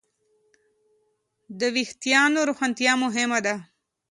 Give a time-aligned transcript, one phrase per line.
[1.59, 3.55] د وېښتیانو روښانتیا مهمه ده.